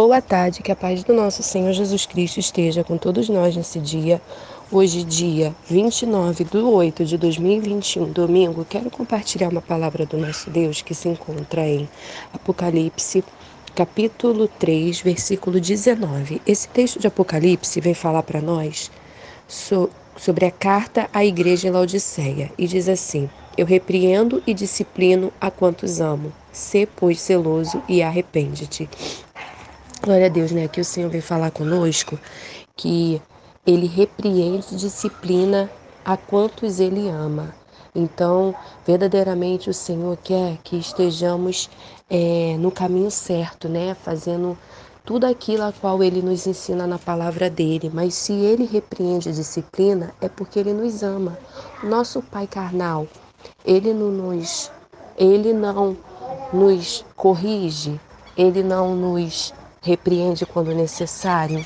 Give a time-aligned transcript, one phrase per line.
[0.00, 3.80] Boa tarde, que a paz do nosso Senhor Jesus Cristo esteja com todos nós nesse
[3.80, 4.22] dia.
[4.70, 10.82] Hoje, dia 29 de 8 de 2021, domingo, quero compartilhar uma palavra do nosso Deus
[10.82, 11.88] que se encontra em
[12.32, 13.24] Apocalipse,
[13.74, 16.40] capítulo 3, versículo 19.
[16.46, 18.92] Esse texto de Apocalipse vem falar para nós
[19.48, 25.50] sobre a carta à igreja em Laodiceia e diz assim: Eu repreendo e disciplino a
[25.50, 26.32] quantos amo.
[26.52, 28.88] Sê, pois, zeloso e arrepende-te.
[30.00, 30.68] Glória a Deus, né?
[30.68, 32.18] Que o Senhor vem falar conosco
[32.76, 33.20] que
[33.66, 35.68] ele repreende disciplina
[36.04, 37.52] a quantos ele ama.
[37.92, 38.54] Então,
[38.86, 41.68] verdadeiramente o Senhor quer que estejamos
[42.08, 43.96] é, no caminho certo, né?
[44.04, 44.56] Fazendo
[45.04, 47.90] tudo aquilo a qual ele nos ensina na palavra dele.
[47.92, 51.36] Mas se ele repreende disciplina, é porque ele nos ama.
[51.82, 53.08] Nosso pai carnal,
[53.64, 54.70] ele não nos,
[55.16, 55.96] ele não
[56.52, 58.00] nos corrige,
[58.36, 61.64] ele não nos repreende quando necessário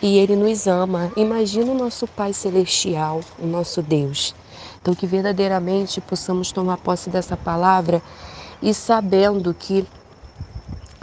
[0.00, 1.12] e ele nos ama.
[1.16, 4.34] Imagina o nosso Pai Celestial, o nosso Deus.
[4.80, 8.00] Então, que verdadeiramente possamos tomar posse dessa palavra
[8.62, 9.86] e sabendo que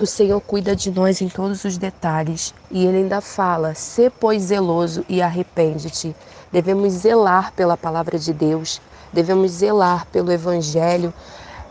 [0.02, 2.54] o Senhor cuida de nós em todos os detalhes.
[2.72, 6.16] E ele ainda fala: "Se pois zeloso e arrepende-te".
[6.52, 11.14] Devemos zelar pela palavra de Deus, devemos zelar pelo evangelho,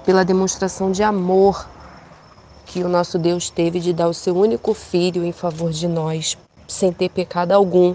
[0.04, 1.66] pela demonstração de amor
[2.66, 6.36] que o nosso Deus teve de dar o seu único filho em favor de nós,
[6.66, 7.94] sem ter pecado algum.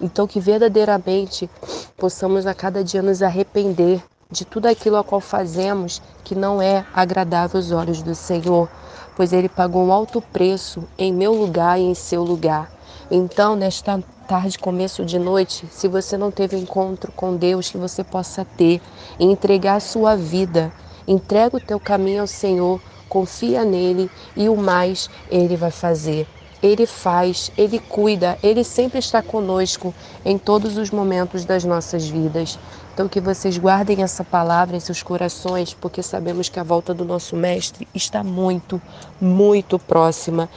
[0.00, 1.48] Então, que verdadeiramente
[1.96, 6.86] possamos a cada dia nos arrepender de tudo aquilo a qual fazemos que não é
[6.94, 8.68] agradável aos olhos do Senhor,
[9.16, 12.72] pois Ele pagou um alto preço em meu lugar e em seu lugar.
[13.10, 18.04] Então, nesta tarde, começo de noite, se você não teve encontro com Deus, que você
[18.04, 18.80] possa ter
[19.18, 20.72] e entregar a sua vida.
[21.08, 26.26] Entrega o teu caminho ao Senhor, confia nele e o mais ele vai fazer.
[26.62, 29.92] Ele faz, ele cuida, ele sempre está conosco
[30.24, 32.58] em todos os momentos das nossas vidas.
[32.92, 37.04] Então, que vocês guardem essa palavra em seus corações, porque sabemos que a volta do
[37.04, 38.80] nosso Mestre está muito,
[39.18, 40.50] muito próxima.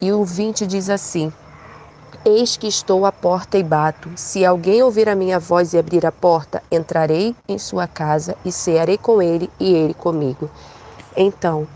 [0.00, 1.32] E o 20 diz assim:
[2.24, 4.10] Eis que estou à porta e bato.
[4.16, 8.50] Se alguém ouvir a minha voz e abrir a porta, entrarei em sua casa e
[8.50, 10.50] cearei com ele e ele comigo.
[11.16, 11.68] Então,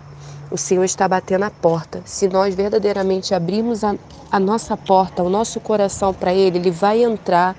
[0.50, 2.00] o Senhor está batendo a porta.
[2.04, 3.94] Se nós verdadeiramente abrirmos a,
[4.31, 7.54] a nossa porta, o nosso coração para Ele, Ele vai entrar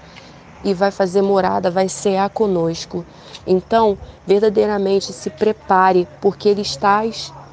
[0.64, 3.06] e vai fazer morada, vai cear conosco.
[3.46, 7.04] Então, verdadeiramente se prepare, porque Ele está,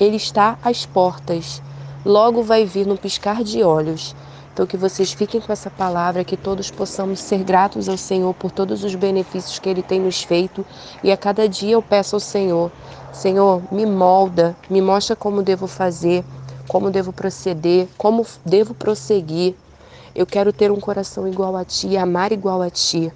[0.00, 1.62] Ele está às portas.
[2.04, 4.14] Logo vai vir no piscar de olhos.
[4.56, 8.50] Então, que vocês fiquem com essa palavra, que todos possamos ser gratos ao Senhor por
[8.50, 10.64] todos os benefícios que Ele tem nos feito.
[11.04, 12.72] E a cada dia eu peço ao Senhor
[13.12, 16.24] Senhor, me molda, me mostra como devo fazer,
[16.66, 19.54] como devo proceder, como devo prosseguir.
[20.14, 23.12] Eu quero ter um coração igual a Ti, amar igual a Ti.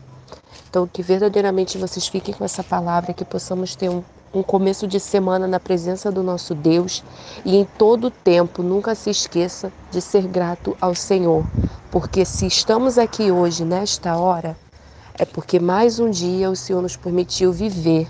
[0.68, 4.02] Então, que verdadeiramente vocês fiquem com essa palavra, que possamos ter um,
[4.32, 7.02] um começo de semana na presença do nosso Deus
[7.44, 11.44] e em todo tempo nunca se esqueça de ser grato ao Senhor,
[11.91, 14.56] porque se estamos aqui hoje, nesta hora,
[15.19, 18.08] é porque mais um dia o Senhor nos permitiu viver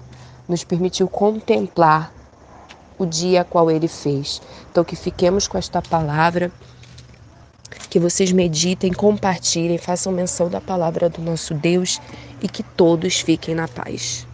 [0.50, 2.12] nos permitiu contemplar
[2.98, 4.42] o dia qual ele fez.
[4.70, 6.50] Então, que fiquemos com esta palavra,
[7.88, 12.00] que vocês meditem, compartilhem, façam menção da palavra do nosso Deus
[12.42, 14.26] e que todos fiquem na paz.